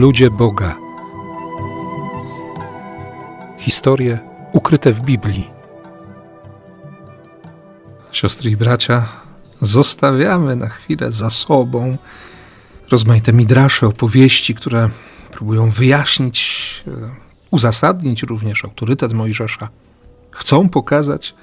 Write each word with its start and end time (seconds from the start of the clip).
Ludzie 0.00 0.30
Boga. 0.30 0.76
Historie 3.58 4.18
ukryte 4.52 4.92
w 4.92 5.00
Biblii. 5.00 5.50
Siostry 8.12 8.50
i 8.50 8.56
bracia, 8.56 9.06
zostawiamy 9.60 10.56
na 10.56 10.68
chwilę 10.68 11.12
za 11.12 11.30
sobą 11.30 11.96
rozmaite 12.90 13.32
midrasze, 13.32 13.86
opowieści, 13.86 14.54
które 14.54 14.90
próbują 15.32 15.70
wyjaśnić, 15.70 16.64
e, 16.86 16.90
uzasadnić 17.50 18.22
również 18.22 18.64
autorytet 18.64 19.12
Mojżesza. 19.12 19.68
Chcą 20.30 20.68
pokazać 20.68 21.34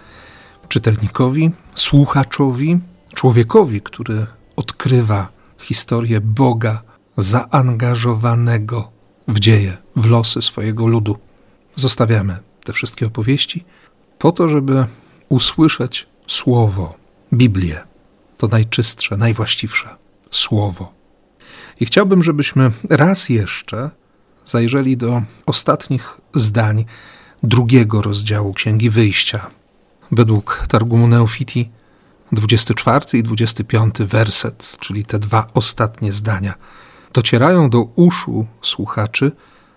czytelnikowi, 0.67 1.51
słuchaczowi, 1.75 2.79
człowiekowi, 3.13 3.81
który 3.81 4.27
odkrywa 4.55 5.27
historię 5.57 6.21
Boga 6.21 6.86
zaangażowanego 7.17 8.91
w 9.27 9.39
dzieje, 9.39 9.77
w 9.95 10.05
losy 10.05 10.41
swojego 10.41 10.87
ludu. 10.87 11.17
Zostawiamy 11.75 12.37
te 12.63 12.73
wszystkie 12.73 13.07
opowieści 13.07 13.65
po 14.19 14.31
to, 14.31 14.49
żeby 14.49 14.85
usłyszeć 15.29 16.07
Słowo, 16.27 16.95
Biblię. 17.33 17.83
To 18.37 18.47
najczystsze, 18.47 19.17
najwłaściwsze 19.17 19.95
Słowo. 20.31 20.93
I 21.79 21.85
chciałbym, 21.85 22.23
żebyśmy 22.23 22.71
raz 22.89 23.29
jeszcze 23.29 23.89
zajrzeli 24.45 24.97
do 24.97 25.21
ostatnich 25.45 26.21
zdań 26.35 26.85
drugiego 27.43 28.01
rozdziału 28.01 28.53
Księgi 28.53 28.89
Wyjścia. 28.89 29.47
Według 30.11 30.65
Targumu 30.69 31.07
Neofiti 31.07 31.69
24 32.31 33.05
i 33.13 33.23
25 33.23 33.95
werset, 33.99 34.77
czyli 34.79 35.05
te 35.05 35.19
dwa 35.19 35.47
ostatnie 35.53 36.11
zdania, 36.11 36.53
docierają 37.17 37.69
do 37.69 37.81
uszu 37.81 38.45
słuchaczy 38.61 39.31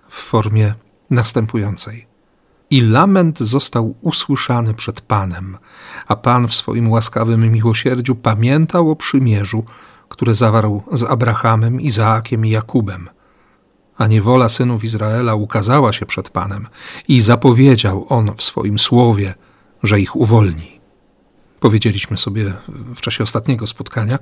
w 0.08 0.14
formie 0.14 0.74
następującej. 1.10 2.06
I 2.70 2.80
lament 2.80 3.38
został 3.38 3.94
usłyszany 4.00 4.74
przed 4.74 5.00
Panem, 5.00 5.58
a 6.06 6.16
Pan 6.16 6.48
w 6.48 6.54
swoim 6.54 6.90
łaskawym 6.90 7.52
miłosierdziu 7.52 8.14
pamiętał 8.14 8.90
o 8.90 8.96
przymierzu, 8.96 9.64
które 10.08 10.34
zawarł 10.34 10.82
z 10.92 11.04
Abrahamem, 11.04 11.80
Izaakiem 11.80 12.46
i 12.46 12.50
Jakubem. 12.50 13.08
A 13.96 14.06
niewola 14.06 14.48
synów 14.48 14.84
Izraela 14.84 15.34
ukazała 15.34 15.92
się 15.92 16.06
przed 16.06 16.28
Panem 16.28 16.66
i 17.08 17.20
zapowiedział 17.20 18.06
on 18.08 18.36
w 18.36 18.42
swoim 18.42 18.78
słowie, 18.78 19.34
że 19.82 20.00
ich 20.00 20.16
uwolni. 20.16 20.80
Powiedzieliśmy 21.60 22.16
sobie 22.16 22.54
w 22.94 23.00
czasie 23.00 23.22
ostatniego 23.24 23.66
spotkania, 23.66 24.18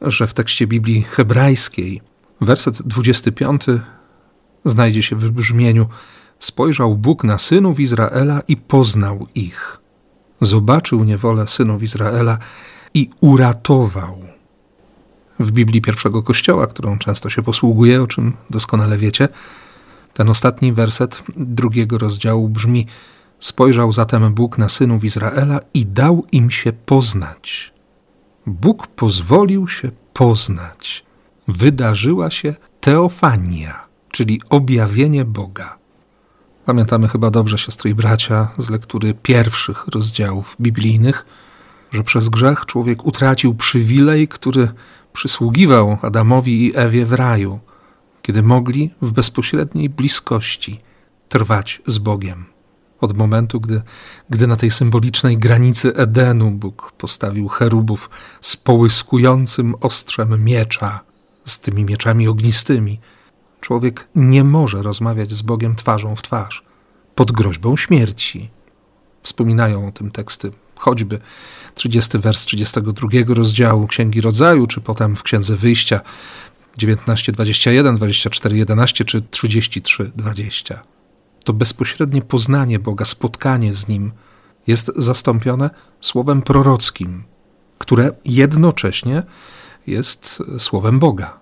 że 0.00 0.26
w 0.26 0.34
tekście 0.34 0.66
Biblii 0.66 1.02
hebrajskiej 1.02 2.11
werset 2.40 2.82
25 2.82 3.62
znajdzie 4.64 5.02
się 5.02 5.16
w 5.16 5.30
brzmieniu: 5.30 5.86
Spojrzał 6.38 6.96
Bóg 6.96 7.24
na 7.24 7.38
synów 7.38 7.80
Izraela 7.80 8.42
i 8.48 8.56
poznał 8.56 9.26
ich. 9.34 9.78
Zobaczył 10.40 11.04
niewolę 11.04 11.46
synów 11.46 11.82
Izraela 11.82 12.38
i 12.94 13.10
uratował. 13.20 14.22
W 15.40 15.50
Biblii 15.50 15.82
pierwszego 15.82 16.22
kościoła, 16.22 16.66
którą 16.66 16.98
często 16.98 17.30
się 17.30 17.42
posługuje, 17.42 18.02
o 18.02 18.06
czym 18.06 18.32
doskonale 18.50 18.98
wiecie, 18.98 19.28
ten 20.14 20.28
ostatni 20.28 20.72
werset 20.72 21.22
drugiego 21.36 21.98
rozdziału 21.98 22.48
brzmi: 22.48 22.86
Spojrzał 23.40 23.92
zatem 23.92 24.34
Bóg 24.34 24.58
na 24.58 24.68
synów 24.68 25.04
Izraela 25.04 25.60
i 25.74 25.86
dał 25.86 26.26
im 26.32 26.50
się 26.50 26.72
poznać. 26.72 27.72
Bóg 28.46 28.86
pozwolił 28.86 29.68
się 29.68 29.90
poznać. 30.12 31.04
Wydarzyła 31.48 32.30
się 32.30 32.54
teofania, 32.80 33.86
czyli 34.10 34.40
objawienie 34.50 35.24
Boga. 35.24 35.78
Pamiętamy 36.64 37.08
chyba 37.08 37.30
dobrze, 37.30 37.58
siostry 37.58 37.90
i 37.90 37.94
bracia, 37.94 38.48
z 38.58 38.70
lektury 38.70 39.14
pierwszych 39.14 39.88
rozdziałów 39.88 40.56
biblijnych, 40.60 41.26
że 41.92 42.04
przez 42.04 42.28
grzech 42.28 42.66
człowiek 42.66 43.06
utracił 43.06 43.54
przywilej, 43.54 44.28
który 44.28 44.68
przysługiwał 45.12 45.98
Adamowi 46.02 46.66
i 46.66 46.72
Ewie 46.76 47.06
w 47.06 47.12
raju, 47.12 47.60
kiedy 48.22 48.42
mogli 48.42 48.90
w 49.02 49.12
bezpośredniej 49.12 49.88
bliskości 49.88 50.80
trwać 51.28 51.82
z 51.86 51.98
Bogiem 51.98 52.52
od 53.00 53.16
momentu, 53.16 53.60
gdy, 53.60 53.82
gdy 54.30 54.46
na 54.46 54.56
tej 54.56 54.70
symbolicznej 54.70 55.38
granicy 55.38 55.94
Edenu 55.94 56.50
Bóg 56.50 56.92
postawił 56.98 57.48
cherubów 57.48 58.10
z 58.40 58.56
połyskującym 58.56 59.74
ostrzem 59.80 60.44
miecza, 60.44 61.00
z 61.44 61.60
tymi 61.60 61.84
mieczami 61.84 62.28
ognistymi. 62.28 63.00
Człowiek 63.60 64.08
nie 64.14 64.44
może 64.44 64.82
rozmawiać 64.82 65.32
z 65.32 65.42
Bogiem 65.42 65.76
twarzą 65.76 66.16
w 66.16 66.22
twarz, 66.22 66.64
pod 67.14 67.32
groźbą 67.32 67.76
śmierci. 67.76 68.50
Wspominają 69.22 69.88
o 69.88 69.92
tym 69.92 70.10
teksty 70.10 70.52
choćby 70.76 71.20
30 71.74 72.18
wers 72.18 72.44
32 72.44 73.08
rozdziału 73.28 73.86
Księgi 73.86 74.20
Rodzaju, 74.20 74.66
czy 74.66 74.80
potem 74.80 75.16
w 75.16 75.22
Księdze 75.22 75.56
Wyjścia 75.56 76.00
19, 76.78 77.32
21, 77.32 77.96
24, 77.96 78.56
11 78.56 79.04
czy 79.04 79.22
33, 79.30 80.10
20 80.16 80.82
to 81.44 81.52
bezpośrednie 81.52 82.22
poznanie 82.22 82.78
Boga, 82.78 83.04
spotkanie 83.04 83.74
z 83.74 83.88
Nim 83.88 84.12
jest 84.66 84.90
zastąpione 84.96 85.70
słowem 86.00 86.42
prorockim, 86.42 87.24
które 87.78 88.10
jednocześnie 88.24 89.22
jest 89.86 90.42
słowem 90.58 90.98
Boga. 90.98 91.40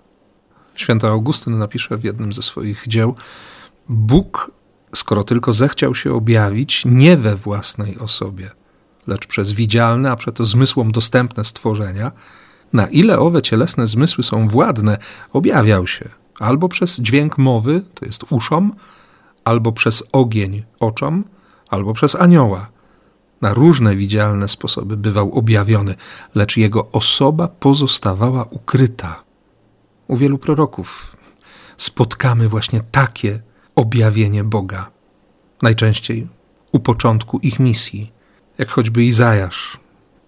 Święty 0.75 1.07
Augustyn 1.07 1.57
napisze 1.57 1.97
w 1.97 2.03
jednym 2.03 2.33
ze 2.33 2.41
swoich 2.41 2.87
dzieł: 2.87 3.15
Bóg, 3.89 4.51
skoro 4.95 5.23
tylko 5.23 5.53
zechciał 5.53 5.95
się 5.95 6.13
objawić, 6.13 6.83
nie 6.85 7.17
we 7.17 7.35
własnej 7.35 7.99
osobie, 7.99 8.49
lecz 9.07 9.27
przez 9.27 9.51
widzialne, 9.51 10.11
a 10.11 10.15
przeto 10.15 10.45
zmysłom 10.45 10.91
dostępne 10.91 11.43
stworzenia, 11.43 12.11
na 12.73 12.87
ile 12.87 13.19
owe 13.19 13.41
cielesne 13.41 13.87
zmysły 13.87 14.23
są 14.23 14.47
władne, 14.47 14.97
objawiał 15.33 15.87
się 15.87 16.09
albo 16.41 16.69
przez 16.69 16.99
dźwięk 16.99 17.37
mowy, 17.37 17.81
to 17.95 18.05
jest 18.05 18.25
uszom, 18.29 18.73
albo 19.43 19.71
przez 19.71 20.03
ogień 20.11 20.63
oczom, 20.79 21.23
albo 21.69 21.93
przez 21.93 22.15
anioła. 22.15 22.69
Na 23.41 23.53
różne 23.53 23.95
widzialne 23.95 24.47
sposoby 24.47 24.97
bywał 24.97 25.33
objawiony, 25.33 25.95
lecz 26.35 26.57
jego 26.57 26.91
osoba 26.91 27.47
pozostawała 27.47 28.45
ukryta. 28.49 29.23
U 30.07 30.17
wielu 30.17 30.37
proroków 30.37 31.17
spotkamy 31.77 32.47
właśnie 32.47 32.81
takie 32.91 33.39
objawienie 33.75 34.43
Boga. 34.43 34.91
Najczęściej 35.61 36.27
u 36.71 36.79
początku 36.79 37.39
ich 37.39 37.59
misji, 37.59 38.11
jak 38.57 38.69
choćby 38.69 39.03
Izajasz 39.03 39.79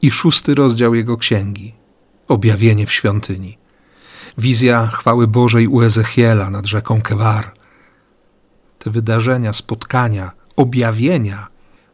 i 0.02 0.12
szósty 0.12 0.56
rozdział 0.56 0.96
jego 0.96 1.18
księgi 1.18 1.74
Objawienie 2.28 2.86
w 2.86 2.92
świątyni. 2.92 3.58
Wizja 4.38 4.88
chwały 4.88 5.28
Bożej 5.28 5.68
u 5.68 5.82
Ezechiela 5.82 6.50
nad 6.50 6.66
rzeką 6.66 7.02
Kewar– 7.02 7.52
te 8.84 8.90
wydarzenia, 8.90 9.54
spotkania, 9.54 10.32
objawienia 10.56 11.48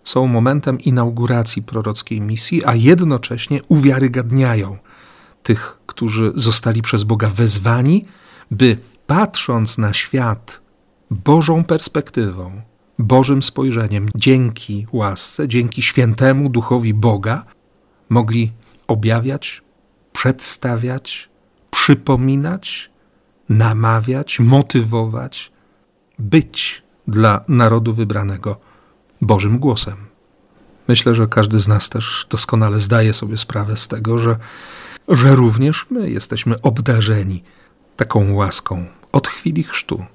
są 0.10 0.28
momentem 0.28 0.80
inauguracji 0.80 1.62
prorockiej 1.64 2.22
misji, 2.22 2.66
a 2.66 2.76
jednocześnie 2.76 3.62
uwiarygadniają 3.68 4.78
tych, 5.44 5.80
którzy 5.86 6.32
zostali 6.36 6.82
przez 6.82 7.04
Boga 7.04 7.30
wezwani, 7.30 8.06
by 8.52 8.78
patrząc 9.08 9.78
na 9.78 9.94
świat 9.94 10.62
Bożą 11.12 11.64
perspektywą, 11.64 12.62
Bożym 13.00 13.44
spojrzeniem, 13.44 14.10
dzięki 14.16 14.88
łasce, 14.92 15.48
dzięki 15.48 15.82
świętemu 15.82 16.50
duchowi 16.50 16.94
Boga, 16.94 17.46
mogli 18.10 18.52
objawiać, 18.88 19.62
przedstawiać, 20.14 21.30
przypominać, 21.72 22.90
namawiać, 23.50 24.40
motywować, 24.40 25.52
być 26.20 26.84
dla 27.08 27.44
narodu 27.48 27.94
wybranego 27.94 28.69
Bożym 29.22 29.60
głosem. 29.60 29.96
Myślę, 30.88 31.16
że 31.16 31.28
każdy 31.28 31.60
z 31.60 31.68
nas 31.68 31.90
też 31.90 32.28
doskonale 32.30 32.80
zdaje 32.80 33.14
sobie 33.14 33.38
sprawę 33.38 33.78
z 33.78 33.88
tego, 33.88 34.20
że, 34.20 34.38
że 35.08 35.36
również 35.36 35.86
my 35.90 36.10
jesteśmy 36.10 36.62
obdarzeni 36.62 37.44
taką 37.96 38.34
łaską 38.34 38.86
od 39.12 39.28
chwili 39.28 39.64
chrztu. 39.64 40.06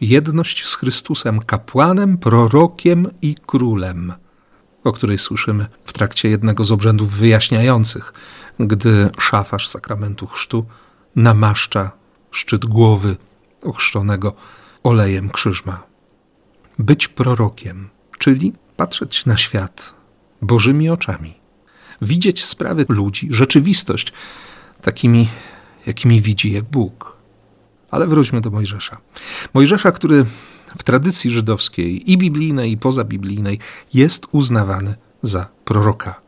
Jedność 0.00 0.68
z 0.68 0.74
Chrystusem, 0.74 1.40
kapłanem, 1.40 2.18
prorokiem 2.18 3.10
i 3.22 3.34
królem, 3.46 4.12
o 4.84 4.92
której 4.92 5.18
słyszymy 5.18 5.66
w 5.84 5.92
trakcie 5.92 6.28
jednego 6.28 6.64
z 6.64 6.72
obrzędów 6.72 7.10
wyjaśniających, 7.10 8.12
gdy 8.60 9.10
szafarz 9.18 9.68
sakramentu 9.68 10.26
chrztu 10.26 10.64
namaszcza 11.16 11.90
szczyt 12.30 12.66
głowy 12.66 13.16
ochrzczonego 13.62 14.32
olejem 14.82 15.28
krzyżma. 15.28 15.82
Być 16.78 17.08
prorokiem, 17.08 17.88
czyli 18.24 18.52
patrzeć 18.76 19.26
na 19.26 19.36
świat 19.36 19.94
Bożymi 20.42 20.90
oczami, 20.90 21.34
widzieć 22.02 22.44
sprawy 22.44 22.86
ludzi, 22.88 23.28
rzeczywistość 23.30 24.12
takimi, 24.82 25.28
jakimi 25.86 26.20
widzi 26.20 26.52
jak 26.52 26.64
Bóg. 26.64 27.16
Ale 27.90 28.06
wróćmy 28.06 28.40
do 28.40 28.50
Mojżesza. 28.50 28.96
Mojżesza, 29.54 29.92
który 29.92 30.26
w 30.78 30.82
tradycji 30.82 31.30
żydowskiej 31.30 32.12
i 32.12 32.18
biblijnej, 32.18 32.72
i 32.72 32.78
pozabiblijnej 32.78 33.58
jest 33.94 34.26
uznawany 34.32 34.94
za 35.22 35.48
proroka. 35.64 36.20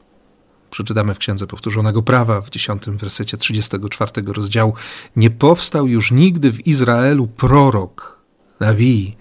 Przeczytamy 0.71 1.15
w 1.15 1.19
Księdze 1.19 1.47
Powtórzonego 1.47 2.03
Prawa 2.03 2.41
w 2.41 2.51
10 2.51 2.83
wersecie 2.87 3.37
34 3.37 4.13
rozdziału. 4.27 4.75
Nie 5.17 5.31
powstał 5.31 5.87
już 5.87 6.13
nigdy 6.13 6.53
w 6.53 6.67
Izraelu 6.67 7.27
prorok, 7.27 8.21
nawi, 8.61 9.17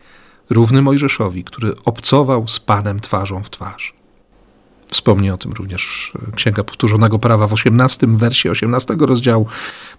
równy 0.49 0.81
Mojżeszowi, 0.81 1.43
który 1.43 1.73
obcował 1.85 2.47
z 2.47 2.59
Panem 2.59 2.99
twarzą 2.99 3.43
w 3.43 3.49
twarz. 3.49 3.95
Wspomni 4.91 5.31
o 5.31 5.37
tym 5.37 5.51
również 5.51 6.13
Księga 6.35 6.63
Powtórzonego 6.63 7.19
Prawa 7.19 7.47
w 7.47 7.53
18 7.53 8.07
wersie 8.07 8.51
18 8.51 8.95
rozdziału. 8.99 9.47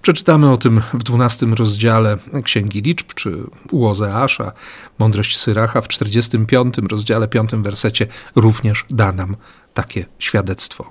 Przeczytamy 0.03 0.51
o 0.51 0.57
tym 0.57 0.83
w 0.95 1.03
12 1.03 1.47
rozdziale 1.47 2.17
Księgi 2.45 2.83
Liczb, 2.83 3.15
czy 3.15 3.43
u 3.71 3.87
Ozeasza, 3.87 4.53
Mądrość 4.99 5.39
Syracha 5.39 5.81
w 5.81 5.89
45 5.89 6.75
rozdziale 6.91 7.29
5 7.29 7.51
wersecie 7.51 8.07
również 8.37 8.85
da 8.91 9.13
nam 9.13 9.37
takie 9.75 10.05
świadectwo. 10.19 10.91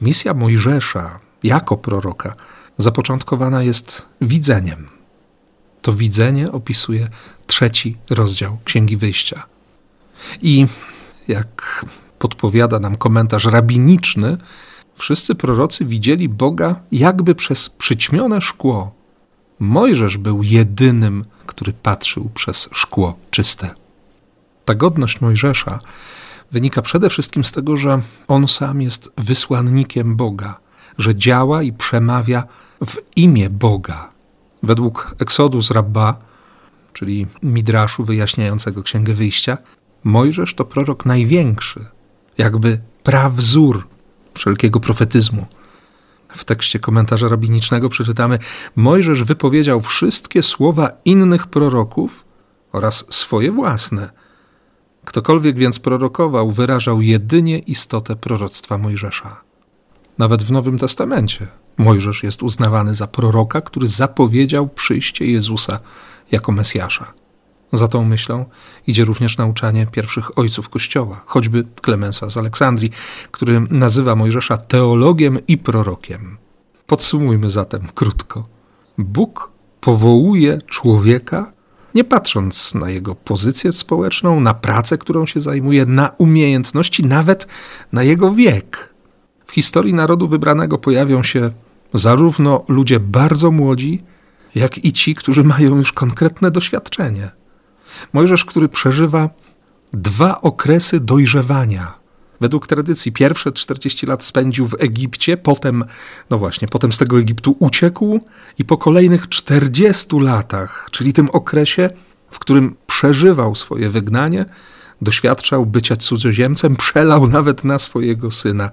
Misja 0.00 0.34
Mojżesza 0.34 1.18
jako 1.42 1.76
proroka 1.76 2.34
zapoczątkowana 2.78 3.62
jest 3.62 4.06
widzeniem. 4.20 4.93
To 5.84 5.92
widzenie 5.92 6.52
opisuje 6.52 7.08
trzeci 7.46 7.96
rozdział 8.10 8.58
Księgi 8.64 8.96
Wyjścia. 8.96 9.46
I 10.42 10.66
jak 11.28 11.84
podpowiada 12.18 12.78
nam 12.78 12.96
komentarz 12.96 13.44
rabiniczny, 13.44 14.36
wszyscy 14.94 15.34
prorocy 15.34 15.84
widzieli 15.84 16.28
Boga 16.28 16.80
jakby 16.92 17.34
przez 17.34 17.68
przyćmione 17.68 18.40
szkło. 18.40 18.94
Mojżesz 19.58 20.16
był 20.16 20.42
jedynym, 20.42 21.24
który 21.46 21.72
patrzył 21.72 22.30
przez 22.34 22.68
szkło 22.72 23.18
czyste. 23.30 23.70
Ta 24.64 24.74
godność 24.74 25.20
Mojżesza 25.20 25.78
wynika 26.52 26.82
przede 26.82 27.10
wszystkim 27.10 27.44
z 27.44 27.52
tego, 27.52 27.76
że 27.76 28.00
on 28.28 28.48
sam 28.48 28.82
jest 28.82 29.10
wysłannikiem 29.18 30.16
Boga, 30.16 30.60
że 30.98 31.14
działa 31.14 31.62
i 31.62 31.72
przemawia 31.72 32.44
w 32.84 32.96
imię 33.16 33.50
Boga. 33.50 34.13
Według 34.64 35.14
Eksodus 35.18 35.70
Rabba, 35.70 36.16
czyli 36.92 37.26
Midraszu 37.42 38.04
wyjaśniającego 38.04 38.82
Księgę 38.82 39.14
Wyjścia, 39.14 39.58
Mojżesz 40.04 40.54
to 40.54 40.64
prorok 40.64 41.06
największy, 41.06 41.86
jakby 42.38 42.80
prawzór 43.02 43.86
wszelkiego 44.34 44.80
profetyzmu. 44.80 45.46
W 46.28 46.44
tekście 46.44 46.78
komentarza 46.78 47.28
rabinicznego 47.28 47.88
przeczytamy: 47.88 48.38
Mojżesz 48.76 49.22
wypowiedział 49.22 49.80
wszystkie 49.80 50.42
słowa 50.42 50.90
innych 51.04 51.46
proroków 51.46 52.24
oraz 52.72 53.04
swoje 53.10 53.52
własne. 53.52 54.10
Ktokolwiek 55.04 55.56
więc 55.56 55.78
prorokował, 55.78 56.50
wyrażał 56.50 57.00
jedynie 57.00 57.58
istotę 57.58 58.16
proroctwa 58.16 58.78
Mojżesza. 58.78 59.40
Nawet 60.18 60.42
w 60.42 60.52
Nowym 60.52 60.78
Testamencie 60.78 61.46
Mojżesz 61.78 62.22
jest 62.22 62.42
uznawany 62.42 62.94
za 62.94 63.06
proroka, 63.06 63.60
który 63.60 63.86
zapowiedział 63.86 64.68
przyjście 64.68 65.26
Jezusa 65.26 65.80
jako 66.32 66.52
Mesjasza. 66.52 67.12
Za 67.72 67.88
tą 67.88 68.04
myślą 68.04 68.44
idzie 68.86 69.04
również 69.04 69.38
nauczanie 69.38 69.86
pierwszych 69.86 70.38
ojców 70.38 70.68
Kościoła, 70.68 71.22
choćby 71.26 71.64
Klemensa 71.82 72.30
z 72.30 72.36
Aleksandrii, 72.36 72.90
który 73.30 73.60
nazywa 73.70 74.16
Mojżesza 74.16 74.56
teologiem 74.56 75.38
i 75.48 75.58
prorokiem. 75.58 76.36
Podsumujmy 76.86 77.50
zatem 77.50 77.88
krótko. 77.94 78.48
Bóg 78.98 79.50
powołuje 79.80 80.58
człowieka, 80.66 81.52
nie 81.94 82.04
patrząc 82.04 82.74
na 82.74 82.90
jego 82.90 83.14
pozycję 83.14 83.72
społeczną, 83.72 84.40
na 84.40 84.54
pracę, 84.54 84.98
którą 84.98 85.26
się 85.26 85.40
zajmuje, 85.40 85.86
na 85.86 86.10
umiejętności, 86.18 87.06
nawet 87.06 87.46
na 87.92 88.02
jego 88.02 88.32
wiek. 88.32 88.94
W 89.46 89.52
historii 89.52 89.94
narodu 89.94 90.28
wybranego 90.28 90.78
pojawią 90.78 91.22
się 91.22 91.50
zarówno 91.94 92.64
ludzie 92.68 93.00
bardzo 93.00 93.50
młodzi, 93.50 94.02
jak 94.54 94.84
i 94.84 94.92
ci, 94.92 95.14
którzy 95.14 95.44
mają 95.44 95.76
już 95.76 95.92
konkretne 95.92 96.50
doświadczenie. 96.50 97.30
Mojżesz, 98.12 98.44
który 98.44 98.68
przeżywa 98.68 99.30
dwa 99.92 100.40
okresy 100.40 101.00
dojrzewania. 101.00 102.04
Według 102.40 102.66
tradycji 102.66 103.12
pierwsze 103.12 103.52
40 103.52 104.06
lat 104.06 104.24
spędził 104.24 104.66
w 104.66 104.74
Egipcie, 104.78 105.36
potem, 105.36 105.84
no 106.30 106.38
właśnie, 106.38 106.68
potem 106.68 106.92
z 106.92 106.98
tego 106.98 107.18
Egiptu 107.18 107.56
uciekł 107.58 108.20
i 108.58 108.64
po 108.64 108.78
kolejnych 108.78 109.28
40 109.28 110.20
latach, 110.20 110.88
czyli 110.90 111.12
tym 111.12 111.30
okresie, 111.30 111.90
w 112.30 112.38
którym 112.38 112.76
przeżywał 112.86 113.54
swoje 113.54 113.90
wygnanie, 113.90 114.46
doświadczał 115.02 115.66
bycia 115.66 115.96
cudzoziemcem, 115.96 116.76
przelał 116.76 117.28
nawet 117.28 117.64
na 117.64 117.78
swojego 117.78 118.30
syna 118.30 118.70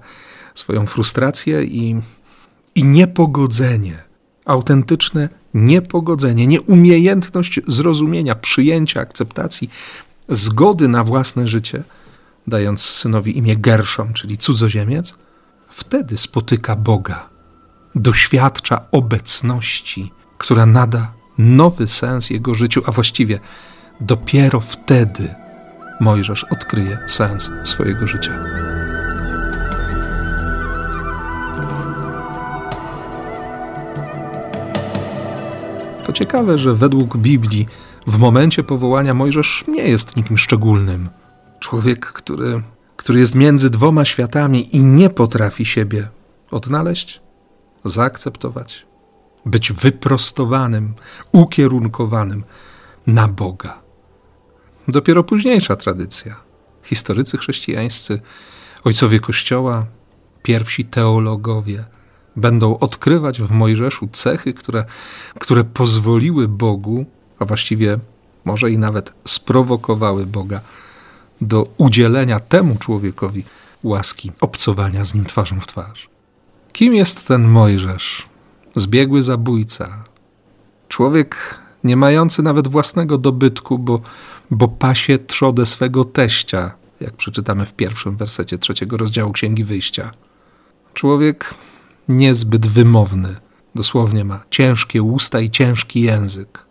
swoją 0.54 0.86
frustrację 0.86 1.64
i, 1.64 2.00
i 2.74 2.84
niepogodzenie, 2.84 3.98
autentyczne 4.44 5.28
niepogodzenie, 5.54 6.46
nieumiejętność 6.46 7.60
zrozumienia, 7.66 8.34
przyjęcia, 8.34 9.00
akceptacji, 9.00 9.70
zgody 10.28 10.88
na 10.88 11.04
własne 11.04 11.48
życie, 11.48 11.82
dając 12.46 12.80
synowi 12.80 13.38
imię 13.38 13.56
Gerszom, 13.56 14.12
czyli 14.12 14.38
cudzoziemiec, 14.38 15.14
wtedy 15.68 16.16
spotyka 16.16 16.76
Boga, 16.76 17.28
doświadcza 17.94 18.84
obecności, 18.92 20.12
która 20.38 20.66
nada 20.66 21.12
nowy 21.38 21.88
sens 21.88 22.30
jego 22.30 22.54
życiu, 22.54 22.82
a 22.86 22.92
właściwie 22.92 23.40
dopiero 24.00 24.60
wtedy 24.60 25.34
Mojżesz 26.00 26.44
odkryje 26.44 26.98
sens 27.06 27.50
swojego 27.64 28.06
życia. 28.06 28.44
To 36.06 36.12
ciekawe, 36.12 36.58
że 36.58 36.74
według 36.74 37.16
Biblii 37.16 37.66
w 38.06 38.18
momencie 38.18 38.62
powołania 38.62 39.14
Mojżesz 39.14 39.64
nie 39.68 39.82
jest 39.82 40.16
nikim 40.16 40.38
szczególnym. 40.38 41.08
Człowiek, 41.60 42.06
który, 42.06 42.62
który 42.96 43.20
jest 43.20 43.34
między 43.34 43.70
dwoma 43.70 44.04
światami 44.04 44.76
i 44.76 44.82
nie 44.82 45.10
potrafi 45.10 45.64
siebie 45.64 46.08
odnaleźć, 46.50 47.20
zaakceptować, 47.84 48.86
być 49.46 49.72
wyprostowanym, 49.72 50.94
ukierunkowanym 51.32 52.44
na 53.06 53.28
Boga. 53.28 53.82
Dopiero 54.88 55.24
późniejsza 55.24 55.76
tradycja. 55.76 56.36
Historycy 56.82 57.38
chrześcijańscy, 57.38 58.20
ojcowie 58.84 59.20
Kościoła, 59.20 59.86
pierwsi 60.42 60.84
teologowie– 60.84 61.84
będą 62.36 62.78
odkrywać 62.78 63.42
w 63.42 63.50
Mojżeszu 63.50 64.08
cechy, 64.12 64.54
które, 64.54 64.84
które 65.38 65.64
pozwoliły 65.64 66.48
Bogu, 66.48 67.04
a 67.38 67.44
właściwie 67.44 67.98
może 68.44 68.70
i 68.70 68.78
nawet 68.78 69.12
sprowokowały 69.24 70.26
Boga 70.26 70.60
do 71.40 71.68
udzielenia 71.76 72.40
temu 72.40 72.76
człowiekowi 72.78 73.44
łaski 73.82 74.32
obcowania 74.40 75.04
z 75.04 75.14
nim 75.14 75.24
twarzą 75.24 75.60
w 75.60 75.66
twarz. 75.66 76.08
Kim 76.72 76.94
jest 76.94 77.26
ten 77.26 77.48
Mojżesz? 77.48 78.26
Zbiegły 78.74 79.22
zabójca. 79.22 80.04
Człowiek 80.88 81.58
nie 81.84 81.96
mający 81.96 82.42
nawet 82.42 82.68
własnego 82.68 83.18
dobytku, 83.18 83.78
bo, 83.78 84.00
bo 84.50 84.68
pasie 84.68 85.18
trzodę 85.18 85.66
swego 85.66 86.04
teścia, 86.04 86.72
jak 87.00 87.16
przeczytamy 87.16 87.66
w 87.66 87.72
pierwszym 87.72 88.16
wersecie 88.16 88.58
trzeciego 88.58 88.96
rozdziału 88.96 89.32
Księgi 89.32 89.64
Wyjścia. 89.64 90.12
Człowiek 90.94 91.54
niezbyt 92.08 92.66
wymowny. 92.66 93.36
Dosłownie 93.74 94.24
ma 94.24 94.40
ciężkie 94.50 95.02
usta 95.02 95.40
i 95.40 95.50
ciężki 95.50 96.02
język. 96.02 96.66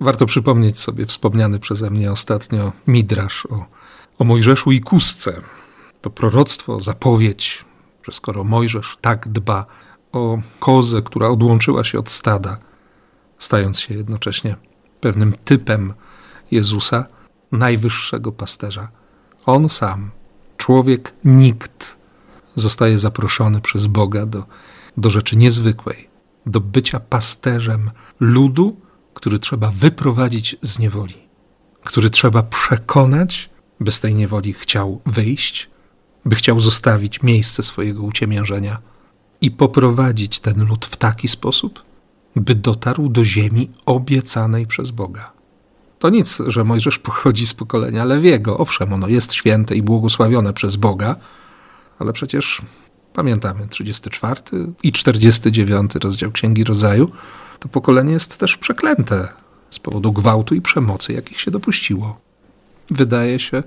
Warto 0.00 0.26
przypomnieć 0.26 0.78
sobie 0.78 1.06
wspomniany 1.06 1.58
przeze 1.58 1.90
mnie 1.90 2.12
ostatnio 2.12 2.72
Midrasz 2.86 3.46
o, 3.46 3.66
o 4.18 4.24
Mojżeszu 4.24 4.72
i 4.72 4.80
Kusce. 4.80 5.40
To 6.00 6.10
proroctwo, 6.10 6.80
zapowiedź, 6.80 7.64
że 8.02 8.12
skoro 8.12 8.44
Mojżesz 8.44 8.98
tak 9.00 9.28
dba 9.28 9.66
o 10.12 10.38
kozę, 10.60 11.02
która 11.02 11.28
odłączyła 11.28 11.84
się 11.84 11.98
od 11.98 12.10
stada, 12.10 12.58
stając 13.38 13.80
się 13.80 13.94
jednocześnie 13.94 14.56
pewnym 15.00 15.34
typem 15.44 15.94
Jezusa, 16.50 17.06
najwyższego 17.52 18.32
pasterza, 18.32 18.88
on 19.46 19.68
sam, 19.68 20.10
człowiek 20.56 21.12
nikt, 21.24 21.96
zostaje 22.56 22.98
zaproszony 22.98 23.60
przez 23.60 23.86
Boga 23.86 24.26
do, 24.26 24.44
do 24.96 25.10
rzeczy 25.10 25.36
niezwykłej, 25.36 26.08
do 26.46 26.60
bycia 26.60 27.00
pasterzem 27.00 27.90
ludu, 28.20 28.80
który 29.14 29.38
trzeba 29.38 29.70
wyprowadzić 29.70 30.56
z 30.62 30.78
niewoli, 30.78 31.14
który 31.84 32.10
trzeba 32.10 32.42
przekonać, 32.42 33.50
by 33.80 33.92
z 33.92 34.00
tej 34.00 34.14
niewoli 34.14 34.52
chciał 34.52 35.00
wyjść, 35.06 35.70
by 36.24 36.36
chciał 36.36 36.60
zostawić 36.60 37.22
miejsce 37.22 37.62
swojego 37.62 38.02
uciemiężenia 38.02 38.78
i 39.40 39.50
poprowadzić 39.50 40.40
ten 40.40 40.64
lud 40.64 40.86
w 40.86 40.96
taki 40.96 41.28
sposób, 41.28 41.82
by 42.36 42.54
dotarł 42.54 43.08
do 43.08 43.24
ziemi 43.24 43.70
obiecanej 43.86 44.66
przez 44.66 44.90
Boga. 44.90 45.32
To 45.98 46.10
nic, 46.10 46.38
że 46.46 46.64
Mojżesz 46.64 46.98
pochodzi 46.98 47.46
z 47.46 47.54
pokolenia 47.54 48.04
Lewiego. 48.04 48.58
Owszem, 48.58 48.92
ono 48.92 49.08
jest 49.08 49.32
święte 49.32 49.76
i 49.76 49.82
błogosławione 49.82 50.52
przez 50.52 50.76
Boga, 50.76 51.16
ale 51.98 52.12
przecież 52.12 52.62
pamiętamy 53.12 53.68
34 53.68 54.40
i 54.82 54.92
49 54.92 55.94
rozdział 55.94 56.32
Księgi 56.32 56.64
Rodzaju. 56.64 57.10
To 57.58 57.68
pokolenie 57.68 58.12
jest 58.12 58.38
też 58.38 58.56
przeklęte 58.56 59.28
z 59.70 59.78
powodu 59.78 60.12
gwałtu 60.12 60.54
i 60.54 60.60
przemocy, 60.60 61.12
jakich 61.12 61.40
się 61.40 61.50
dopuściło. 61.50 62.20
Wydaje 62.90 63.38
się, 63.38 63.62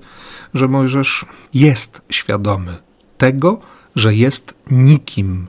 że 0.54 0.68
Mojżesz 0.68 1.24
jest 1.54 2.02
świadomy 2.10 2.78
tego, 3.18 3.58
że 3.96 4.14
jest 4.14 4.54
nikim, 4.70 5.46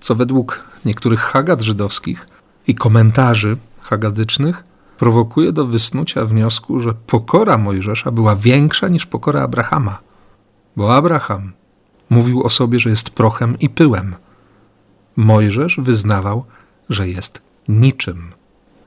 co 0.00 0.14
według 0.14 0.64
niektórych 0.84 1.20
hagad 1.20 1.60
żydowskich 1.60 2.26
i 2.66 2.74
komentarzy 2.74 3.56
hagadycznych 3.80 4.64
prowokuje 4.98 5.52
do 5.52 5.66
wysnucia 5.66 6.24
wniosku, 6.24 6.80
że 6.80 6.94
pokora 6.94 7.58
Mojżesza 7.58 8.10
była 8.10 8.36
większa 8.36 8.88
niż 8.88 9.06
pokora 9.06 9.42
Abrahama. 9.42 9.98
Bo 10.76 10.94
Abraham 10.94 11.52
mówił 12.10 12.42
o 12.42 12.50
sobie, 12.50 12.78
że 12.78 12.90
jest 12.90 13.10
prochem 13.10 13.58
i 13.58 13.68
pyłem. 13.68 14.14
Mojżesz 15.16 15.76
wyznawał, 15.80 16.44
że 16.88 17.08
jest 17.08 17.42
niczym. 17.68 18.32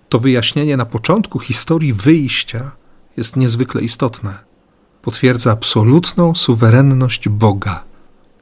To 0.10 0.20
wyjaśnienie 0.20 0.77
na 0.77 0.86
początku 0.86 1.39
historii 1.39 1.94
wyjścia 1.94 2.72
jest 3.18 3.36
niezwykle 3.36 3.82
istotne. 3.82 4.34
Potwierdza 5.01 5.51
absolutną 5.51 6.36
suwerenność 6.36 7.30
Boga. 7.30 7.84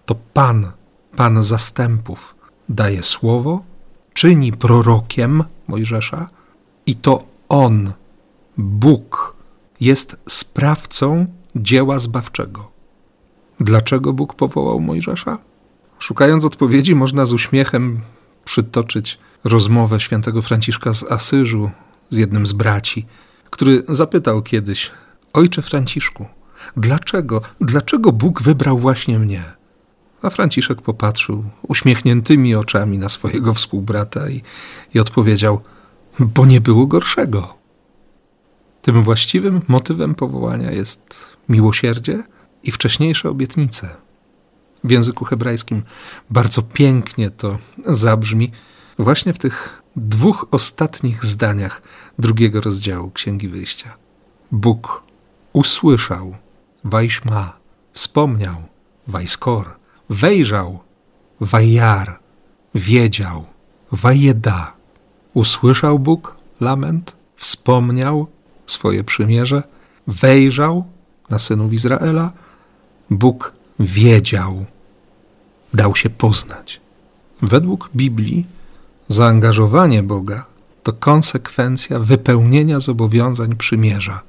To 0.06 0.16
Pan, 0.34 0.72
Pan 1.16 1.44
zastępów, 1.44 2.36
daje 2.70 3.04
słowo, 3.04 3.64
czyni 4.14 4.52
prorokiem 4.52 5.44
Mojżesza 5.68 6.30
i 6.86 6.96
to 6.96 7.24
On, 7.50 7.94
Bóg, 8.58 9.36
jest 9.80 10.16
sprawcą 10.30 11.26
dzieła 11.56 12.00
zbawczego. 12.00 12.71
Dlaczego 13.62 14.14
Bóg 14.14 14.34
powołał 14.34 14.80
Mojżesza? 14.80 15.38
Szukając 16.00 16.46
odpowiedzi, 16.46 16.96
można 16.96 17.26
z 17.26 17.34
uśmiechem 17.34 18.00
przytoczyć 18.46 19.20
rozmowę 19.44 20.00
świętego 20.00 20.42
Franciszka 20.42 20.94
z 20.94 21.04
Asyżu 21.04 21.72
z 22.10 22.18
jednym 22.18 22.48
z 22.48 22.54
braci, 22.54 23.06
który 23.50 23.84
zapytał 23.90 24.42
kiedyś: 24.42 24.92
Ojcze 25.34 25.62
Franciszku, 25.62 26.26
dlaczego, 26.78 27.42
dlaczego 27.62 28.12
Bóg 28.12 28.42
wybrał 28.42 28.78
właśnie 28.78 29.20
mnie? 29.20 29.44
A 30.22 30.30
Franciszek 30.30 30.82
popatrzył 30.82 31.44
uśmiechniętymi 31.68 32.56
oczami 32.56 32.98
na 32.98 33.10
swojego 33.10 33.54
współbrata 33.54 34.30
i, 34.30 34.42
i 34.94 35.00
odpowiedział: 35.00 35.62
Bo 36.20 36.46
nie 36.46 36.62
było 36.62 36.88
gorszego. 36.88 37.54
Tym 38.82 39.04
właściwym 39.04 39.62
motywem 39.68 40.16
powołania 40.16 40.72
jest 40.72 41.38
miłosierdzie 41.50 42.24
i 42.64 42.72
wcześniejsze 42.72 43.30
obietnice. 43.30 43.96
W 44.84 44.92
języku 44.92 45.26
hebrajskim 45.26 45.84
bardzo 46.30 46.62
pięknie 46.62 47.30
to 47.30 47.58
zabrzmi 47.86 48.52
właśnie 49.00 49.34
w 49.34 49.40
tych 49.40 49.82
dwóch 49.96 50.48
ostatnich 50.52 51.26
zdaniach 51.26 51.82
drugiego 52.20 52.62
rozdziału 52.62 53.12
Księgi 53.12 53.48
Wyjścia. 53.48 53.94
Bóg 54.52 55.04
usłyszał, 55.54 56.36
Wajśma, 56.84 57.58
wspomniał, 57.94 58.56
Wajskor, 59.08 59.76
wejrzał, 60.10 60.80
Wajar, 61.40 62.20
wiedział, 62.76 63.46
Wajeda. 63.92 64.74
Usłyszał 65.34 66.00
Bóg 66.00 66.36
lament, 66.62 67.16
wspomniał 67.36 68.28
swoje 68.66 69.04
przymierze, 69.04 69.64
wejrzał 70.08 70.86
na 71.30 71.40
synów 71.40 71.74
Izraela, 71.74 72.32
Bóg 73.12 73.54
wiedział, 73.80 74.66
dał 75.74 75.96
się 75.96 76.10
poznać. 76.10 76.82
Według 77.42 77.90
Biblii 77.96 78.46
zaangażowanie 79.08 80.04
Boga 80.04 80.46
to 80.84 80.94
konsekwencja 80.94 82.00
wypełnienia 82.00 82.80
zobowiązań 82.80 83.56
przymierza. 83.56 84.22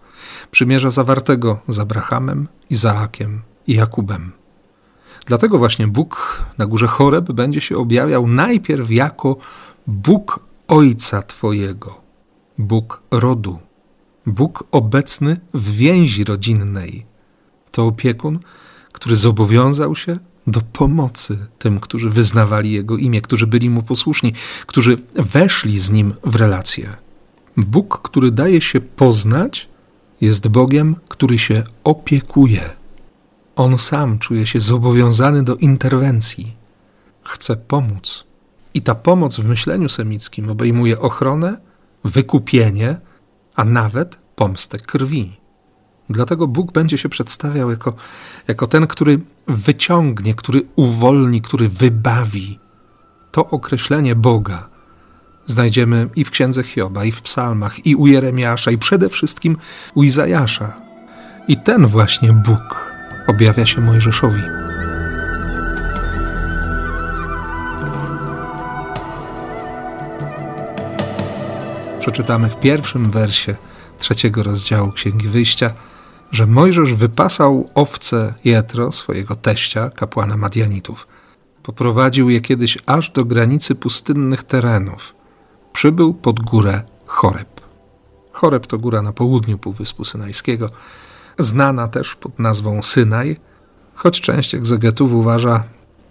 Przymierza 0.51 0.91
zawartego 0.91 1.59
z 1.69 1.79
Abrahamem, 1.79 2.49
Izaakiem 2.71 3.43
i 3.67 3.75
Jakubem. 3.75 4.33
Dlatego 5.27 5.59
właśnie 5.59 5.87
Bóg 5.87 6.43
na 6.59 6.67
górze 6.67 6.87
Choreb 6.87 7.33
będzie 7.33 7.61
się 7.61 7.77
objawiał 7.77 8.27
najpierw 8.27 8.91
jako 8.91 9.37
Bóg 9.87 10.41
Ojca 10.69 11.23
Twojego, 11.23 12.01
Bóg 12.59 13.03
rodu, 13.11 13.59
Bóg 14.27 14.65
obecny 14.71 15.37
w 15.55 15.77
więzi 15.77 16.25
rodzinnej. 16.25 17.07
To 17.71 17.87
opiekun, 17.87 18.39
który 19.03 19.17
zobowiązał 19.17 19.97
się 19.97 20.19
do 20.47 20.61
pomocy 20.61 21.39
tym, 21.59 21.81
którzy 21.81 22.11
wyznawali 22.11 22.73
Jego 22.73 22.97
imię, 22.97 23.21
którzy 23.21 23.47
byli 23.47 23.71
Mu 23.71 23.83
posłuszni, 23.83 24.33
którzy 24.67 24.97
weszli 25.15 25.79
z 25.79 25.91
Nim 25.91 26.15
w 26.25 26.37
relację. 26.37 26.97
Bóg, 27.57 28.01
który 28.03 28.31
daje 28.31 28.61
się 28.61 28.81
poznać, 28.81 29.69
jest 30.21 30.49
Bogiem, 30.49 30.97
który 31.09 31.39
się 31.39 31.63
opiekuje. 31.85 32.71
On 33.57 33.79
sam 33.79 34.19
czuje 34.19 34.47
się 34.47 34.61
zobowiązany 34.61 35.43
do 35.43 35.57
interwencji. 35.57 36.57
Chce 37.25 37.57
pomóc. 37.57 38.25
I 38.75 38.83
ta 38.83 38.95
pomoc 38.95 39.37
w 39.37 39.45
myśleniu 39.45 39.89
semickim 39.89 40.51
obejmuje 40.51 41.01
ochronę, 41.01 41.57
wykupienie, 42.05 43.01
a 43.55 43.65
nawet 43.65 44.19
pomstę 44.37 44.79
krwi. 44.79 45.42
Dlatego 46.13 46.47
Bóg 46.47 46.73
będzie 46.73 46.99
się 46.99 47.09
przedstawiał 47.09 47.71
jako, 47.71 47.93
jako 48.49 48.67
ten, 48.67 48.87
który 48.87 49.21
wyciągnie, 49.49 50.35
który 50.35 50.63
uwolni, 50.77 51.41
który 51.41 51.69
wybawi. 51.69 52.59
To 53.31 53.51
określenie 53.51 54.15
Boga 54.15 54.69
znajdziemy 55.47 56.09
i 56.17 56.25
w 56.25 56.31
księdze 56.31 56.63
Hioba, 56.63 57.05
i 57.05 57.13
w 57.13 57.23
psalmach, 57.23 57.87
i 57.87 57.97
u 57.97 58.07
Jeremiasza, 58.07 58.71
i 58.71 58.79
przede 58.79 59.09
wszystkim 59.09 59.57
u 59.95 60.03
Izajasza. 60.03 60.77
I 61.49 61.57
ten 61.57 61.87
właśnie 61.87 62.33
Bóg 62.33 62.93
objawia 63.27 63.67
się 63.67 63.81
Mojżeszowi. 63.81 64.43
Przeczytamy 72.01 72.49
w 72.49 72.61
pierwszym 72.61 73.11
wersie 73.11 73.57
trzeciego 73.99 74.43
rozdziału 74.43 74.93
Księgi 74.93 75.29
Wyjścia– 75.29 75.71
że 76.33 76.47
Mojżesz 76.47 76.95
wypasał 76.95 77.71
owce 77.75 78.35
Jetro, 78.45 78.93
swojego 78.93 79.35
teścia, 79.35 79.91
kapłana 79.91 80.37
Madianitów. 80.37 81.07
Poprowadził 81.63 82.31
je 82.31 82.41
kiedyś 82.41 82.79
aż 82.87 83.11
do 83.11 83.25
granicy 83.25 83.75
pustynnych 83.75 84.43
terenów. 84.43 85.15
Przybył 85.73 86.15
pod 86.15 86.41
górę 86.41 86.83
Choreb. 87.07 87.61
Choreb 88.33 88.67
to 88.67 88.79
góra 88.79 89.03
na 89.03 89.13
południu 89.13 89.59
Półwyspu 89.59 90.05
Synajskiego, 90.05 90.71
znana 91.39 91.89
też 91.89 92.15
pod 92.15 92.39
nazwą 92.39 92.83
Synaj, 92.83 93.37
choć 93.95 94.21
część 94.21 94.55
egzegetów 94.55 95.13
uważa, 95.13 95.65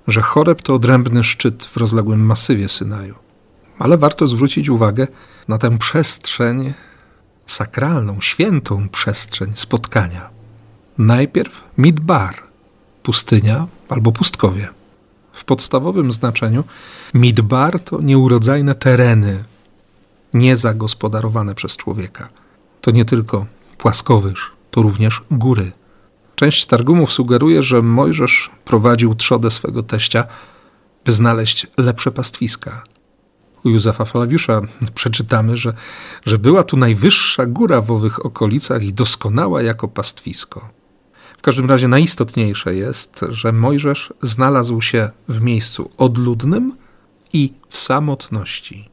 że 0.08 0.22
Choreb 0.22 0.62
to 0.62 0.76
odrębny 0.76 1.24
szczyt 1.24 1.66
w 1.66 1.78
rozległym 1.78 2.26
masywie 2.26 2.70
Synaju. 2.70 3.16
Ale 3.80 3.98
warto 3.98 4.28
zwrócić 4.28 4.70
uwagę 4.70 5.08
na 5.48 5.58
tę 5.58 5.78
przestrzeń 5.78 6.74
sakralną, 7.52 8.22
świętą 8.22 8.90
przestrzeń 8.90 9.52
spotkania. 9.56 10.30
Najpierw 10.98 11.64
Midbar, 11.78 12.36
pustynia 13.04 13.68
albo 13.90 14.12
pustkowie. 14.12 14.68
W 15.34 15.46
podstawowym 15.46 16.12
znaczeniu 16.12 16.64
Midbar 17.14 17.80
to 17.80 18.02
nieurodzajne 18.02 18.76
tereny, 18.76 19.44
niezagospodarowane 20.34 21.56
przez 21.56 21.78
człowieka. 21.78 22.28
To 22.82 22.92
nie 22.92 23.06
tylko 23.06 23.46
płaskowyż, 23.78 24.52
to 24.72 24.82
również 24.82 25.22
góry. 25.32 25.72
Część 26.36 26.66
targumów 26.66 27.14
sugeruje, 27.14 27.64
że 27.64 27.82
Mojżesz 27.82 28.50
prowadził 28.66 29.16
trzodę 29.16 29.52
swego 29.52 29.84
teścia, 29.84 30.26
by 31.06 31.12
znaleźć 31.12 31.68
lepsze 31.78 32.12
pastwiska, 32.12 32.84
u 33.64 33.70
Józefa 33.70 34.06
Flawiusza 34.06 34.62
przeczytamy, 34.96 35.58
że, 35.58 35.74
że 36.26 36.38
była 36.38 36.64
tu 36.64 36.78
najwyższa 36.78 37.46
góra 37.46 37.82
w 37.82 37.92
owych 37.92 38.26
okolicach 38.26 38.84
i 38.84 38.94
doskonała 38.94 39.62
jako 39.62 39.88
pastwisko. 39.88 40.70
W 41.38 41.42
każdym 41.42 41.70
razie 41.70 41.88
najistotniejsze 41.88 42.76
jest, 42.76 43.26
że 43.30 43.52
Mojżesz 43.52 44.14
znalazł 44.22 44.82
się 44.82 45.10
w 45.28 45.42
miejscu 45.42 45.90
odludnym 45.98 46.78
i 47.34 47.54
w 47.70 47.78
samotności. 47.78 48.90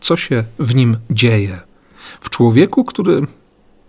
Co 0.00 0.16
się 0.16 0.44
w 0.58 0.74
nim 0.74 0.96
dzieje? 1.10 1.60
W 2.20 2.30
człowieku, 2.30 2.84
który 2.84 3.26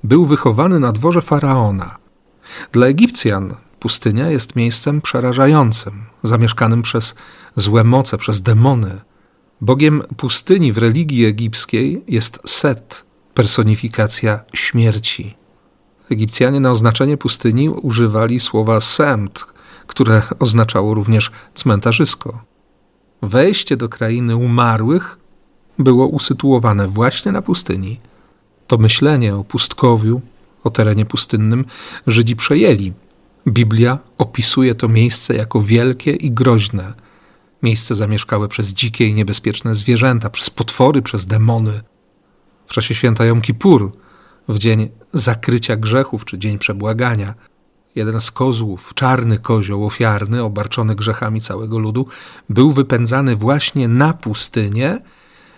był 0.04 0.26
wychowany 0.26 0.80
na 0.80 0.92
dworze 0.92 1.22
faraona. 1.22 1.98
Dla 2.72 2.88
Egipcjan 2.88 3.56
pustynia 3.80 4.30
jest 4.30 4.56
miejscem 4.56 5.02
przerażającym, 5.02 6.06
zamieszkanym 6.24 6.82
przez 6.82 7.16
złe 7.56 7.84
moce, 7.84 8.18
przez 8.18 8.42
demony 8.42 9.02
Bogiem 9.62 10.04
pustyni 10.18 10.74
w 10.74 10.78
religii 10.78 11.26
egipskiej 11.26 12.04
jest 12.08 12.40
Set, 12.46 13.06
personifikacja 13.34 14.40
śmierci. 14.54 15.36
Egipcjanie 16.10 16.60
na 16.60 16.72
oznaczenie 16.72 17.18
pustyni 17.18 17.70
używali 17.70 18.40
słowa 18.40 18.82
semt, 18.82 19.46
które 19.88 20.22
oznaczało 20.40 20.94
również 20.94 21.32
cmentarzysko. 21.54 22.44
Wejście 23.22 23.78
do 23.78 23.90
krainy 23.90 24.36
umarłych 24.36 25.18
było 25.80 26.08
usytuowane 26.08 26.88
właśnie 26.88 27.32
na 27.32 27.42
pustyni. 27.42 28.00
To 28.68 28.78
myślenie 28.78 29.36
o 29.36 29.44
pustkowiu, 29.44 30.22
o 30.64 30.70
terenie 30.70 31.06
pustynnym 31.06 31.66
Żydzi 32.08 32.36
przejęli. 32.36 32.94
Biblia 33.48 33.98
opisuje 34.18 34.76
to 34.76 34.88
miejsce 34.88 35.36
jako 35.36 35.62
wielkie 35.62 36.12
i 36.12 36.32
groźne. 36.32 37.05
Miejsce 37.66 37.96
zamieszkałe 37.96 38.48
przez 38.48 38.74
dzikie 38.74 39.08
i 39.08 39.14
niebezpieczne 39.14 39.76
zwierzęta, 39.76 40.30
przez 40.30 40.50
potwory, 40.50 41.02
przez 41.02 41.26
demony. 41.26 41.82
W 42.68 42.74
czasie 42.74 42.96
święta 42.96 43.26
Jom 43.26 43.42
Kippur, 43.42 43.92
w 44.48 44.58
dzień 44.58 44.90
zakrycia 45.14 45.76
grzechów 45.76 46.26
czy 46.26 46.38
dzień 46.38 46.58
przebłagania, 46.58 47.34
jeden 47.96 48.22
z 48.22 48.32
kozłów, 48.32 48.94
czarny 48.96 49.40
kozioł 49.40 49.86
ofiarny, 49.86 50.44
obarczony 50.44 50.96
grzechami 50.96 51.42
całego 51.42 51.80
ludu, 51.80 52.08
był 52.50 52.72
wypędzany 52.72 53.36
właśnie 53.36 53.88
na 53.88 54.14
pustynię 54.14 55.00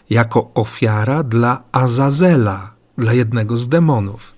jako 0.09 0.51
ofiara 0.53 1.23
dla 1.23 1.63
Azazela, 1.71 2.73
dla 2.97 3.13
jednego 3.13 3.57
z 3.57 3.67
demonów. 3.67 4.33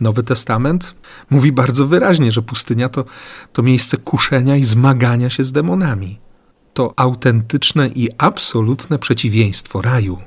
Nowy 0.00 0.22
Testament 0.22 0.94
mówi 1.30 1.52
bardzo 1.52 1.86
wyraźnie, 1.86 2.32
że 2.32 2.42
pustynia 2.42 2.88
to, 2.88 3.04
to 3.52 3.62
miejsce 3.62 3.96
kuszenia 3.96 4.56
i 4.56 4.64
zmagania 4.64 5.30
się 5.30 5.44
z 5.44 5.52
demonami. 5.52 6.31
To 6.74 6.94
autentyczne 6.96 7.88
i 7.88 8.08
absolutne 8.18 8.98
przeciwieństwo 8.98 9.82
raju. 9.82 10.18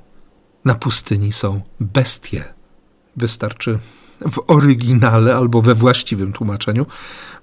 Na 0.65 0.75
pustyni 0.75 1.33
są 1.33 1.61
bestie. 1.79 2.43
Wystarczy 3.17 3.79
w 4.31 4.39
oryginale 4.47 5.35
albo 5.35 5.61
we 5.61 5.75
właściwym 5.75 6.33
tłumaczeniu 6.33 6.85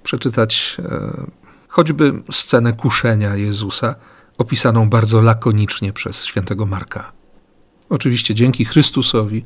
przeczytać 0.02 0.76
e, 0.78 1.26
choćby 1.68 2.23
scenę 2.30 2.73
kuszenia 2.73 3.37
Jezusa, 3.37 3.94
opisaną 4.38 4.90
bardzo 4.90 5.23
lakonicznie 5.23 5.92
przez 5.92 6.25
świętego 6.25 6.66
Marka. 6.66 7.12
Oczywiście 7.88 8.35
dzięki 8.35 8.64
Chrystusowi 8.64 9.44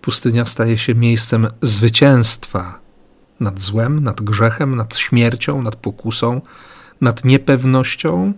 pustynia 0.00 0.46
staje 0.46 0.78
się 0.78 0.94
miejscem 0.94 1.46
zwycięstwa 1.62 2.80
nad 3.40 3.60
złem, 3.60 4.04
nad 4.04 4.22
grzechem, 4.22 4.76
nad 4.76 4.96
śmiercią, 4.96 5.62
nad 5.62 5.76
pokusą, 5.76 6.40
nad 7.00 7.24
niepewnością, 7.24 8.32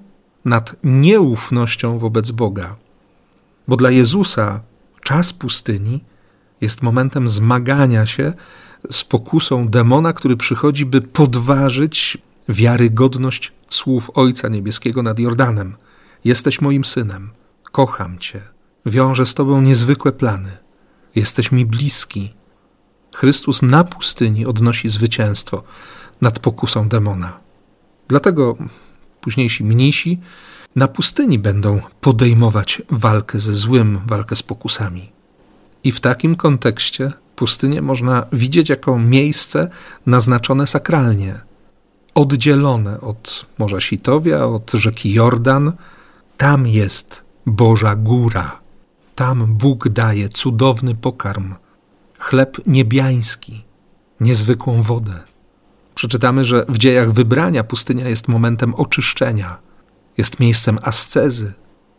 nad 0.47 0.77
nieufnością 0.85 1.99
wobec 1.99 2.31
Boga. 2.31 2.77
Bo 3.69 3.77
dla 3.77 3.91
Jezusa 3.91 4.61
czas 5.03 5.33
pustyni 5.33 6.05
jest 6.61 6.83
momentem 6.83 7.29
zmagania 7.29 8.07
się 8.07 8.33
z 8.91 9.05
pokusą 9.05 9.69
demona, 9.69 10.13
który 10.13 10.37
przychodzi, 10.37 10.87
by 10.87 11.01
podważyć 11.01 12.19
wiarygodność 12.49 13.53
słów 13.71 14.11
Ojca 14.15 14.49
Niebieskiego 14.49 15.03
nad 15.03 15.19
Jordanem. 15.19 15.77
Jesteś 16.25 16.61
moim 16.61 16.85
synem, 16.85 17.31
kocham 17.73 18.19
Cię, 18.19 18.41
wiążę 18.87 19.27
z 19.27 19.35
Tobą 19.35 19.61
niezwykłe 19.61 20.13
plany, 20.13 20.51
jesteś 21.15 21.53
mi 21.53 21.67
bliski. 21.67 22.35
Chrystus 23.15 23.63
na 23.63 23.85
pustyni 23.85 24.47
odnosi 24.47 24.89
zwycięstwo 24.89 25.63
nad 26.21 26.39
pokusą 26.39 26.89
demona. 26.89 27.41
Dlatego 28.09 28.57
późniejsi 29.27 29.65
mnisi 29.65 30.19
na 30.77 30.89
pustyni 30.89 31.39
będą 31.39 31.81
podejmować 32.01 32.83
walkę 32.91 33.39
ze 33.39 33.55
złym, 33.55 34.01
walkę 34.07 34.37
z 34.37 34.43
pokusami. 34.43 35.13
I 35.85 35.93
w 35.93 36.01
takim 36.01 36.35
kontekście 36.35 37.13
pustynię 37.37 37.83
można 37.83 38.27
widzieć 38.33 38.69
jako 38.69 38.99
miejsce 38.99 39.69
naznaczone 40.07 40.67
sakralnie, 40.67 41.41
oddzielone 42.15 43.01
od 43.01 43.47
Morza 43.59 43.81
Sitowia, 43.81 44.45
od 44.45 44.73
rzeki 44.73 45.13
Jordan. 45.13 45.73
Tam 46.37 46.67
jest 46.67 47.25
Boża 47.47 47.97
Góra. 47.97 48.61
Tam 49.15 49.47
Bóg 49.47 49.89
daje 49.89 50.29
cudowny 50.29 50.95
pokarm, 50.95 51.55
chleb 52.19 52.57
niebiański, 52.67 53.65
niezwykłą 54.21 54.83
wodę. 54.83 55.36
Przeczytamy, 55.97 56.45
że 56.45 56.65
w 56.69 56.79
dziejach 56.79 57.13
wybrania 57.13 57.65
pustynia 57.65 58.09
jest 58.09 58.29
momentem 58.29 58.75
oczyszczenia, 58.75 59.59
jest 60.19 60.41
miejscem 60.41 60.79
ascezy, 60.83 61.55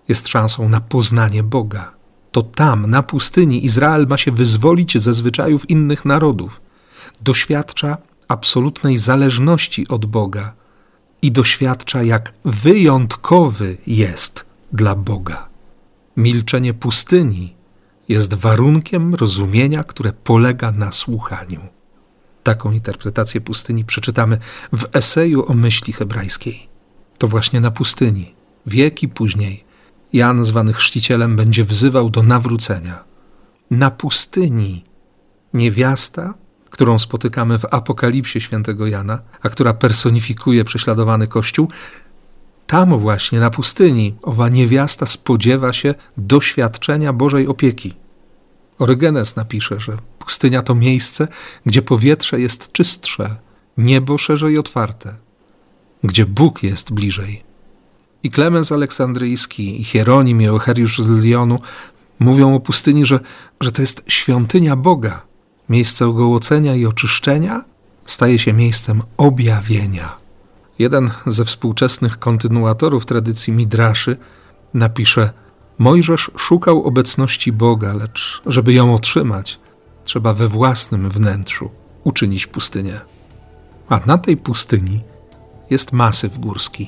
jest 0.07 0.27
szansą 0.27 0.69
na 0.69 0.81
poznanie 0.81 1.43
Boga 1.43 1.97
to 2.37 2.43
tam, 2.43 2.89
na 2.89 3.03
pustyni, 3.03 3.65
Izrael 3.65 4.07
ma 4.07 4.17
się 4.17 4.31
wyzwolić 4.31 4.97
ze 4.97 5.13
zwyczajów 5.13 5.69
innych 5.69 6.05
narodów. 6.05 6.61
Doświadcza 7.21 7.97
absolutnej 8.27 8.97
zależności 8.97 9.87
od 9.87 10.05
Boga 10.05 10.53
i 11.21 11.31
doświadcza, 11.31 12.03
jak 12.03 12.33
wyjątkowy 12.45 13.77
jest 13.87 14.45
dla 14.73 14.95
Boga. 14.95 15.49
Milczenie 16.17 16.73
pustyni 16.73 17.55
jest 18.09 18.33
warunkiem 18.33 19.15
rozumienia, 19.15 19.83
które 19.83 20.13
polega 20.13 20.71
na 20.71 20.91
słuchaniu. 20.91 21.61
Taką 22.47 22.71
interpretację 22.71 23.41
pustyni 23.41 23.85
przeczytamy 23.85 24.37
w 24.73 24.95
eseju 24.95 25.51
o 25.51 25.53
myśli 25.53 25.93
hebrajskiej. 25.93 26.67
To 27.17 27.27
właśnie 27.27 27.61
na 27.61 27.71
pustyni, 27.71 28.35
wieki 28.65 29.07
później, 29.07 29.63
Jan, 30.13 30.43
zwany 30.43 30.73
chrzcicielem, 30.73 31.35
będzie 31.35 31.63
wzywał 31.63 32.09
do 32.09 32.23
nawrócenia. 32.23 33.03
Na 33.71 33.91
pustyni 33.91 34.83
niewiasta, 35.53 36.33
którą 36.69 36.99
spotykamy 36.99 37.57
w 37.59 37.65
Apokalipsie 37.71 38.41
świętego 38.41 38.87
Jana, 38.87 39.21
a 39.41 39.49
która 39.49 39.73
personifikuje 39.73 40.63
prześladowany 40.63 41.27
Kościół, 41.27 41.67
tam 42.67 42.97
właśnie 42.97 43.39
na 43.39 43.49
pustyni 43.49 44.15
owa 44.21 44.49
niewiasta 44.49 45.05
spodziewa 45.05 45.73
się 45.73 45.95
doświadczenia 46.17 47.13
Bożej 47.13 47.47
opieki. 47.47 47.93
Orygenes 48.79 49.35
napisze, 49.35 49.79
że 49.79 49.97
pustynia 50.27 50.61
to 50.61 50.75
miejsce, 50.75 51.27
gdzie 51.65 51.81
powietrze 51.81 52.39
jest 52.39 52.71
czystsze, 52.71 53.35
niebo 53.77 54.17
szerzej 54.17 54.57
otwarte, 54.57 55.15
gdzie 56.03 56.25
Bóg 56.25 56.63
jest 56.63 56.93
bliżej. 56.93 57.43
I 58.23 58.31
Klemens 58.31 58.71
Aleksandryjski, 58.71 59.81
i 59.81 59.83
Hieronim, 59.83 60.41
i 60.41 60.45
Eucheriusz 60.45 60.99
z 60.99 61.09
Lyonu 61.09 61.59
mówią 62.19 62.55
o 62.55 62.59
pustyni, 62.59 63.05
że, 63.05 63.19
że 63.61 63.71
to 63.71 63.81
jest 63.81 64.03
świątynia 64.07 64.75
Boga. 64.75 65.21
Miejsce 65.69 66.07
ogołocenia 66.07 66.75
i 66.75 66.85
oczyszczenia 66.85 67.63
staje 68.05 68.39
się 68.39 68.53
miejscem 68.53 69.03
objawienia. 69.17 70.17
Jeden 70.79 71.11
ze 71.27 71.45
współczesnych 71.45 72.19
kontynuatorów 72.19 73.05
tradycji 73.05 73.53
Midraszy 73.53 74.17
napisze: 74.73 75.29
Mojżesz 75.77 76.31
szukał 76.37 76.83
obecności 76.83 77.51
Boga, 77.51 77.93
lecz 77.93 78.41
żeby 78.45 78.73
ją 78.73 78.93
otrzymać, 78.93 79.59
trzeba 80.07 80.33
we 80.33 80.47
własnym 80.47 81.09
wnętrzu 81.09 81.69
uczynić 82.03 82.47
pustynię. 82.47 82.99
A 83.89 83.99
na 84.05 84.17
tej 84.17 84.37
pustyni 84.37 85.03
jest 85.69 85.91
masyw 85.91 86.39
górski 86.39 86.87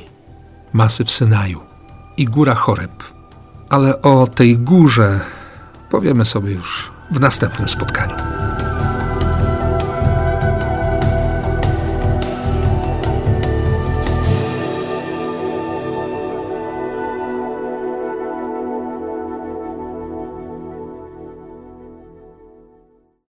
masyw 0.73 1.11
Synaju 1.11 1.61
i 2.17 2.25
góra 2.25 2.55
Choreb. 2.55 3.03
Ale 3.69 4.01
o 4.01 4.27
tej 4.27 4.57
górze 4.57 5.19
powiemy 5.89 6.25
sobie 6.25 6.51
już 6.51 6.91
w 7.11 7.19
następnym 7.19 7.69
spotkaniu. 7.69 8.48